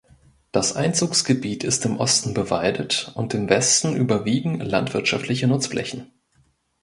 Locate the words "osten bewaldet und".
1.99-3.35